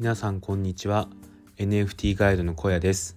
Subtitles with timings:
[0.00, 1.08] 皆さんこんにちは。
[1.56, 3.16] NFT ガイドの小屋です。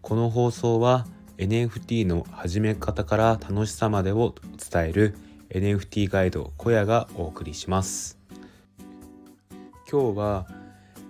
[0.00, 1.06] この放送は
[1.36, 4.34] NFT の始め方から楽しさまでを
[4.72, 5.14] 伝える
[5.50, 8.18] NFT ガイド小屋がお送りします。
[9.92, 10.46] 今日は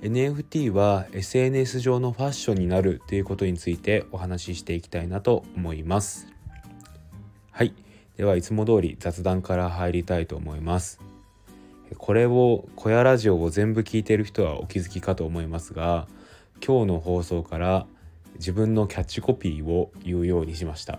[0.03, 6.27] NFT は SNS 上のファッションになるということについてお話ししていきたいなと思います。
[7.53, 7.77] はい。
[8.17, 10.99] ではいつも通り雑談から入りたいと思います。
[11.99, 16.09] これを小屋ラジオを全部聞いている人はお気づきかと思いますが
[16.65, 17.87] 今日の放送から
[18.35, 20.99] 自分のキャッチコピーを言うようにしました。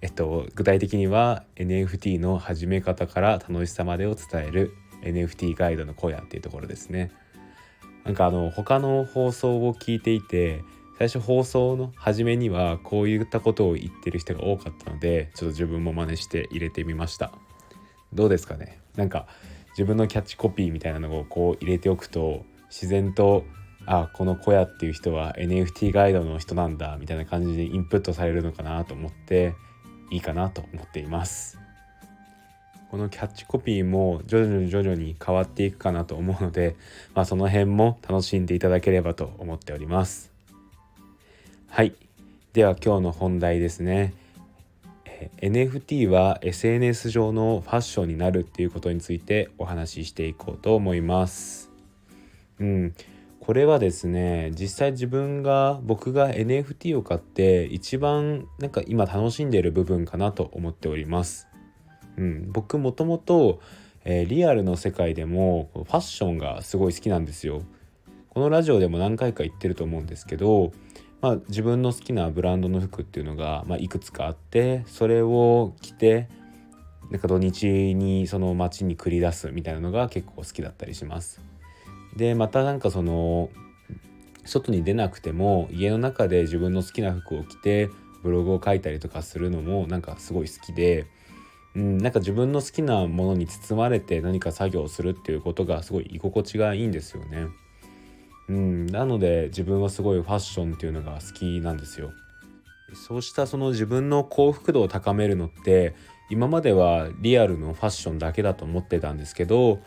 [0.00, 7.10] えっと具体的には NFT の始め方から楽しさまでを伝える NFT ガイドの小屋っていうところですね。
[8.04, 10.62] なんかあの他の放送を聞いていて
[10.98, 17.32] 最初放送の初めにはこういったことを言ってる人が多かったのでちょっと自分も真似して入れてみました。
[18.12, 18.80] どうですかね？
[18.96, 19.26] なんか
[19.72, 23.44] 自分のキャッチコピーみたいなのをこう入れておくと自然と
[23.84, 29.54] あこの小屋っていう人は NFT ガイドの人なんだみたいな感じでインプットされるのかなと思って
[30.10, 31.58] いいかなと思っています。
[32.90, 36.76] このキャッチコピーも徐々に徐々に変わっていくかなと思うので、
[37.14, 40.30] まあ、その辺も楽しんでいただければと思っております。
[41.68, 41.94] はい。
[42.52, 44.12] では今日の本題ですね。
[45.38, 51.70] NFT は SNS 上のファッションになるっていうことについてお話ししていこうと思います。
[52.58, 52.94] うん、
[53.40, 61.48] これはですね実際自分が僕が NFT を買って一番なんか今楽しんでいる部分かなと思っております。
[62.16, 63.60] うん、僕もともと、
[64.04, 67.62] え、リアルの世界でもファッションがすごい好きなんですよ。
[68.28, 70.72] このラジオでも何回か言ってると思うんですけど
[71.22, 76.28] まあ、自分の好きなブランドの服っていうのが、まあ、いくつかあってそれを着て
[77.10, 81.40] なんか土日にその街に繰り出すみたいなのが結構好きだったりします。
[82.16, 83.50] でまたなんかその
[84.44, 87.88] 外に出なくても家の中で自分の好きな服を着て
[88.24, 91.06] ブログを書いたりとかするのもなんかすごい好きで、
[91.76, 97.46] うん、なんか自分の好きなものに包まれて何か作業をするっていうことがすごい居心地がいいんですよね。
[98.48, 102.12] うん、なので自分はすごいファッションっていうのが好きなんですよ。
[102.94, 105.94] そうしたその自分の幸福度を高めるのって
[106.30, 109.80] 今まではリアルのファッションだけだと思ってたんですけど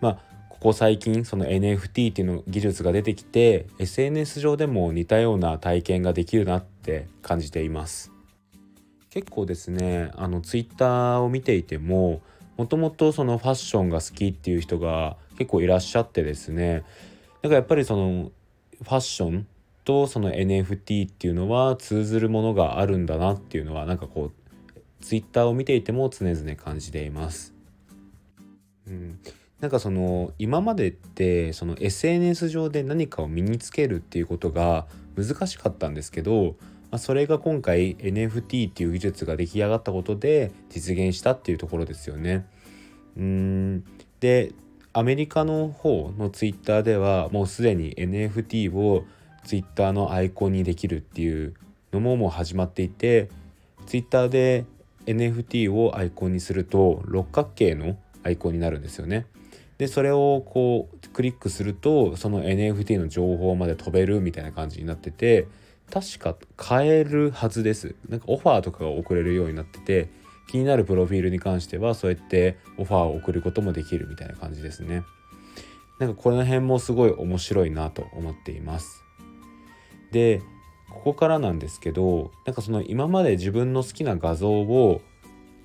[0.00, 0.18] まあ
[0.48, 8.10] ここ最近その NFT っていうの技術が出てきて SNS 上でも似たような体験ができるなって感じています
[9.10, 12.22] 結構ですねあの Twitter を見ていても
[12.56, 16.82] もともとそのファッションが好きっていう人が結構いらっしゃってですね
[17.48, 18.30] だからやっぱりその
[18.82, 19.46] ファッション
[19.84, 27.54] とその NFT っていうのは通ずるものがあるんだなっていうのはなんかこう Twitter を見ていても常々感じています。
[28.86, 29.18] うん、
[29.60, 34.86] なんかその今までってその SNS 上で何かを身につけるっていうことが
[35.16, 36.56] 難しかったんですけど、
[36.90, 42.46] まあ、それが今回 NFT っていう技術が出来上がったことで実現したっていうところですよね。
[43.16, 43.84] うん
[44.20, 44.52] で
[44.92, 49.04] アメリカの方のツイッターではもうすでに NFT を
[49.44, 51.54] ツイッターのアイコンにできるっていう
[51.92, 53.28] のももう始まっていて
[53.86, 54.64] ツイッターで
[55.06, 59.26] NFT をアイコンにすると六角形のアイコンになるんですよね。
[59.78, 65.46] でそれをこうクリックするとその NFT の情報まで飛べるみたいな感じになってて
[65.90, 67.94] 確か買えるはずです。
[68.08, 70.08] なんかオファーとかが送れるようになってて
[70.48, 75.04] 気になるプロフィールに関してはそうやってオファーを送ることもできるみたいな感じですね。
[75.98, 79.04] なんかこの辺もすごい面白いなと思っています。
[80.10, 80.40] で
[80.90, 85.02] ここからなんですけどなんかその今まで自分の好きな画像を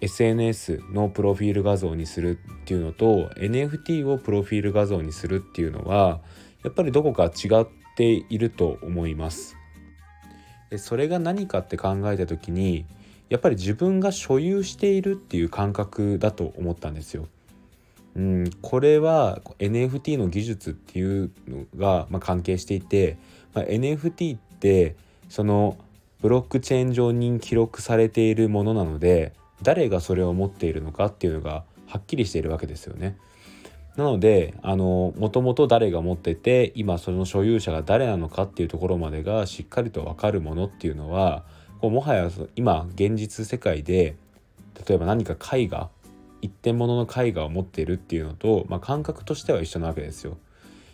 [0.01, 6.21] SNS のプロフィール画像にするっていうのと NFT をプロフィール画像にするっていうのは
[6.63, 9.55] やっぱりどこか違っていると思います。
[10.69, 12.85] でそれが何かって考えた時に
[13.33, 17.27] やっぱり自分が所有しているっていう感覚だと思ったんですよ。
[18.15, 23.17] うん、これは NFT の技術っていうのが、まあ、関係していて、
[23.55, 24.95] まあ、NFT って
[25.29, 25.77] その
[26.21, 29.33] ブロックチェーン上に記録されているものなので
[29.63, 33.17] 誰がそれを持っているのかっていうのがはっきりしているわけですよね。
[33.95, 41.43] なのであのもともと誰が持ってて今その所有者が誰なのかっていうところまでがしっかりと分かるものっていうのは
[41.89, 44.15] もはや今現実世界で
[44.87, 45.89] 例えば何か絵画
[46.41, 50.37] 一点物の絵画を持っているっていうのと、まあ、感覚としては一緒なわけですよ。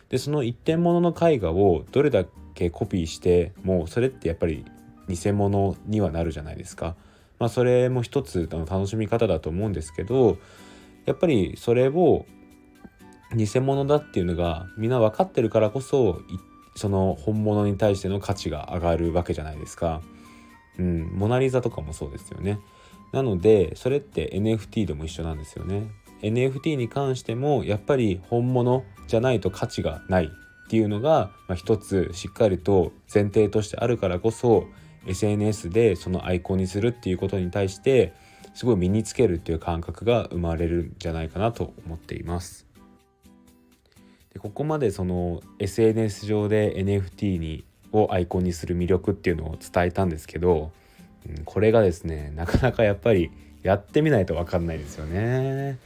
[0.09, 4.65] でその一点物の絵画をどれだけコピーしてもそれってやっぱり
[5.07, 6.95] 偽物にはなるじゃないですか。
[7.39, 10.37] まあ、それも一つの楽しみ方だと思うんですけど
[11.05, 12.25] やっぱりそれを
[13.35, 16.21] 偽物だっていうのがみんな分かってるからこそ
[16.75, 20.01] その本物に対しての価値が上がるわけじゃないですか。
[20.79, 22.59] うん、モナ・リザとかもそうですよね。
[23.11, 25.91] なのでそれって NFT でも一緒なんですよね。
[26.21, 34.67] NFT に関してもやっぱり本物じゃないと価値がないっていうのが、まあ、一つしっかりと前提としてあるからこそ
[35.07, 38.13] SNS でそのアイコンにするっていうことに対して
[38.53, 42.67] すごい身につけるっていう感覚が生まれるんじゃないかなと思っています。
[44.33, 50.71] でここまでその SNS 上で NFT にをアイコンにする魅力っていうのを伝えたんですけど、
[51.27, 53.31] うん、これがですねなかなかやっぱり
[53.63, 55.77] やってみないと分かんないですよね。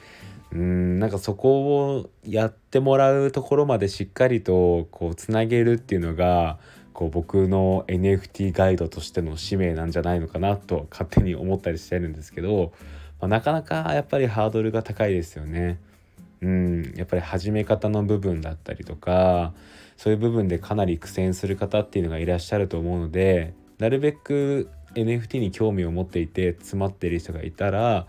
[0.52, 6.60] うんなんかそこをやってもらうところまでしっかりとこうつなげるっていうのが
[6.94, 12.72] こう僕の NFT ガイドとしての使命なんじゃないのかなと勝手に思ったりしてるんですけど、
[13.20, 15.80] まあ、なかなかやっぱりハードルが高いですよね。
[16.44, 19.54] うん、やっぱり始め方の部分だったりとか
[19.96, 28.08] そういう部分でかなり苦戦する方っていうのがいらっしゃると思うのでなるべく NFT に興味を持っていて詰まっている人がいたら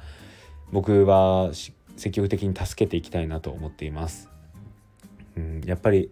[0.72, 1.52] 僕は
[1.96, 4.28] 積極的に助けていきたいなと思っています。
[5.37, 6.10] うん、やっぱり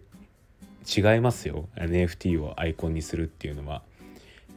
[0.85, 3.83] 違いますよ NFT をアイコンにするっていうのは。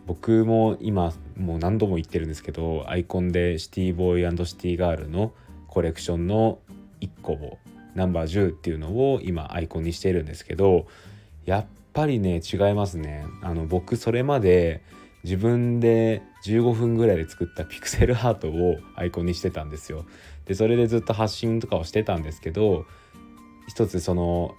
[0.07, 5.33] 僕も今もう何度も言ってるんですけどアイコンでシティボーイシティガールの
[5.67, 6.61] コレクションの
[7.07, 7.59] 1個を
[7.95, 10.87] ナンバー10っていうのを今アイコンにしてるんですけど
[11.45, 13.27] やっぱりね違いますね。
[13.43, 14.83] あの僕それまで
[15.25, 20.05] 自分で15分ぐらいで作ったピクセルハートをアイコンにしてたんですよ。
[20.45, 22.85] でそれでずっと発信とかをしてたんですけど
[23.67, 24.55] 一つその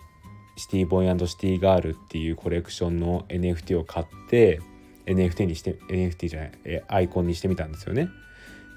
[0.57, 4.59] シティボーイシティガールっていうコレクションの NFT を買って
[5.05, 6.51] NFT にして NFT じゃない
[6.87, 8.09] アイコンにしてみたんですよね。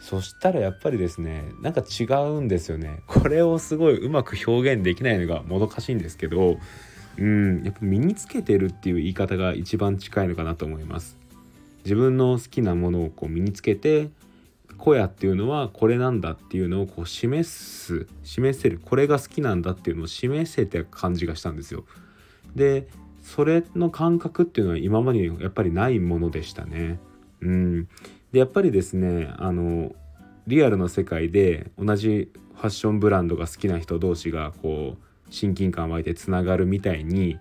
[0.00, 6.58] そしたらやっぱりですねなんか違うんですよねこれをすごいうまく表現できないのがもどかしいんですけど
[7.18, 11.18] うんやっぱ身につけてるっていう言い方が一番近いのかなと思います
[11.84, 14.08] 自分の好きなものをこう身につけて
[14.78, 21.84] 小屋っていうのはこれなんだっていうのをこう示す示せるこれが好きなんだっていうのを示せて感じがしたんですよ。
[22.56, 22.88] で
[23.22, 26.98] それの感覚っていうのは今までやっぱりないものでしたね。
[27.42, 27.88] うん、
[28.32, 29.94] でやっぱりですねあの
[30.46, 37.38] リアルの世界で同じファッションブランドが好きな人同士がこう親近感湧いてつながるみたいに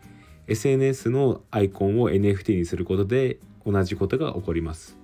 [0.48, 5.00] SNS のアイコンを NFT にすることで同じことが起こります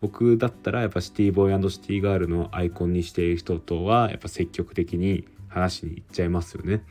[0.00, 6.84] 僕だったらやっぱシティボーイシティガールのアイコンにしている人とはやっぱ積極的に話しに行っちゃいますよね。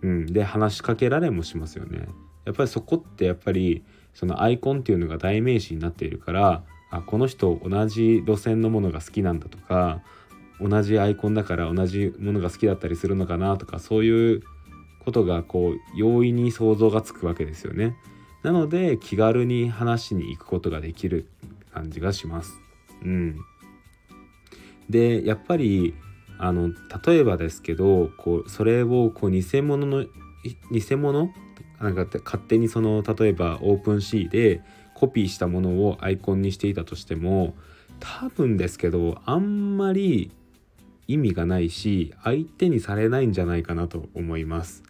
[0.00, 2.08] うん、で話しかけられもしますよね。
[2.46, 3.82] やっぱりそこってやっぱり
[4.14, 6.62] そのアイコンっていうのが代名詞になっているから
[6.94, 10.00] あこの人同じ路線のものが好きなんだとか
[10.60, 14.42] 同じアイコンだから同じものが好きだったりするのかなとかそういう
[15.04, 17.96] ことがこう容易に想像がつくわけですよね。
[18.42, 21.26] なので気軽に話しに行くことができる
[21.72, 22.60] 感じがします。
[23.02, 23.36] うん、
[24.88, 25.94] でやっぱり
[26.38, 26.70] あの
[27.04, 30.04] 例えばですけどこうそれをこう偽物の
[30.70, 31.30] 偽物？
[31.80, 34.62] なんか勝手にその例えばオープンシーで
[34.94, 37.54] コピーしたものをアイコンにしていたとしても
[38.00, 40.30] 多分ですけどあんまり
[41.06, 44.82] 意味がないし相手にされないんじゃないかなと思います。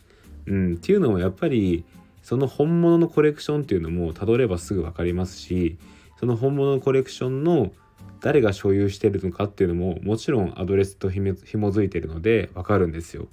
[0.46, 1.84] うん、っていうのもやっぱり
[2.22, 5.78] その本物のコレクションっていうのもたどればすぐ分かりますし
[6.18, 7.72] その本物のコレクションの
[8.20, 13.28] 誰が所有してるのかっていうのももちろんアドレスとひもづいてるのでわかるんですよ。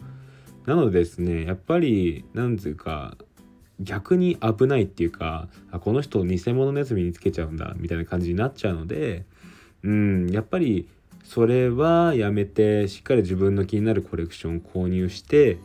[0.65, 3.17] なのでですねやっぱり何ていうか
[3.81, 9.25] 逆に危ないっていうかあこの人偽物のやつ身につけちゃうんだみたいな感じになっちゃうので
[9.83, 10.87] うんやっぱり
[11.23, 15.59] それはやめてしっかり自分の気になるコレクションを購入して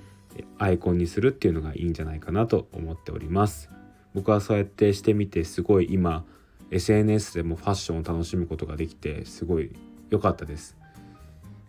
[0.58, 3.70] アイコンにするっていうのがいいんじゃないかなと思っております。
[4.14, 6.24] 僕はそうやってしてみてすごい今
[6.70, 9.70] SNS でもファッションを楽しむことができてすごい
[10.10, 10.76] 良かったです。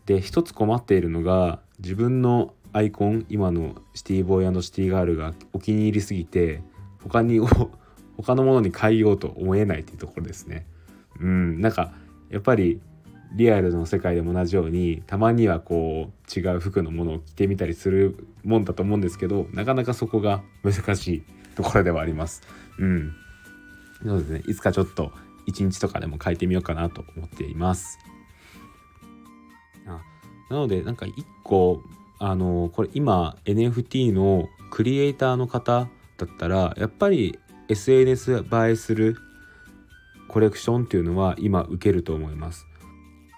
[0.06, 6.62] で一つ困っているのが自分のアイコン今のシティボーイシティガールがお気に入りすぎて
[7.02, 7.40] 他に
[8.18, 10.66] 他のものに変えようと思えないっていうところですね。
[11.20, 11.94] うんなんか
[12.30, 12.80] やっぱり
[13.34, 21.24] リアルの世界でも同じようにたまにはこう違う服のものを着てみたりするもんだと思うんですけどなかなかそこが難しい
[21.56, 22.42] ところではあります。
[22.80, 23.14] うん
[24.04, 25.12] なのですねいつかちょっと
[25.48, 28.00] 1日とかでも書いてみようかなと思っています
[29.88, 30.02] あ
[30.50, 31.12] なのでなんか1
[31.44, 31.82] 個
[32.20, 39.18] あのこれ今 NFT のクリエイターの方だったらやっぱり SNS 映えする
[40.28, 42.66] コレクションっていうのは今受けると思います。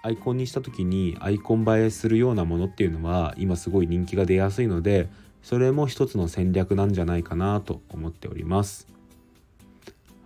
[0.02, 5.10] アイコンにした時にアイコン映えするようなものっていうのは今すごい人気が出やすいので
[5.42, 8.86] それも一つの戦略なんじゃないかなと思っております。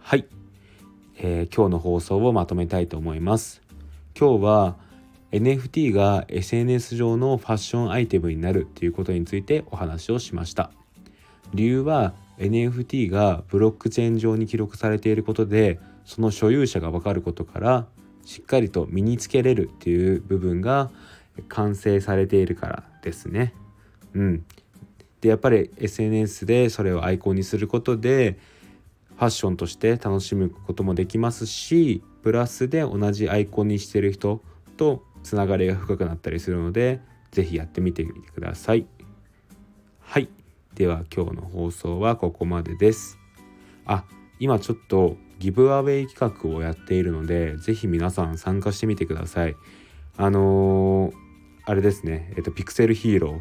[0.01, 0.27] はい、
[1.19, 3.63] えー、今日の放送をまとめたいと思います。
[4.19, 4.77] 今日は
[5.35, 10.71] NFT が SNS 上のファッションアイテムになるということについてお話をしました
[11.53, 17.87] 理由は NFT がブロックチェーン上に記録されていることでその所有者が分かることから
[18.25, 20.91] しっかりと身につけれるっていう部分が
[21.49, 23.55] 完成されているからですね。
[24.15, 24.45] うん、
[25.21, 28.39] でやっぱり SNS でそれをアイコンにすることで
[29.17, 34.41] ファッションとして楽しむこともできますしプラスで同じアイコンにしてる人
[34.77, 37.01] とつながりが深くなったりするので
[37.33, 38.87] 是非やってみてみてください。
[40.01, 40.29] はい
[40.75, 43.19] では今日の放送はここまでです。
[43.87, 44.05] あ
[44.39, 49.57] 今ちょっとギブアウェイ企画をやっているので是非皆さん参加してみてください。
[50.17, 51.15] あのー、
[51.65, 53.41] あれですね、えっと、ピクセルヒーロー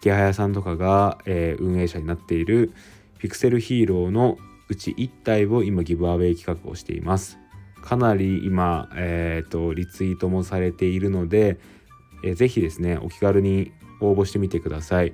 [0.00, 2.72] 池早さんとかが、えー、運営者になっている
[3.18, 4.36] ピクセルヒーローの
[4.68, 7.38] うち1体を今ギブアウェイ企画をしています。
[7.84, 11.58] かなり今、えーと、リツイートもされているので、
[12.24, 15.12] えー、ぜひですねお気軽に応募してみてください。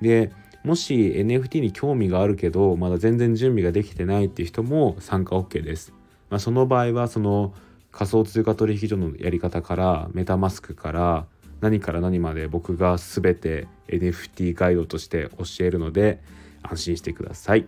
[0.00, 0.32] で
[0.64, 5.92] もし NFT に興味があるけどまだ全然準備ができてないっていう人も参加 OK です。
[6.30, 7.52] まあ、その場合はその
[7.92, 11.26] 仮想通貨取引所のやり方からメタマスクから
[11.60, 16.22] 何から何まで僕が全て NFT ガイドとして教えるので
[16.62, 17.66] 安心してください。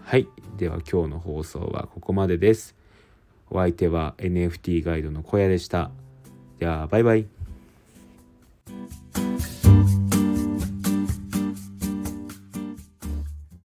[0.00, 0.28] はい。
[0.56, 2.80] では今日の放送はここまでです。
[3.54, 5.90] お相手は NFT ガイドの小屋でした。
[6.58, 7.26] ではバイバイ。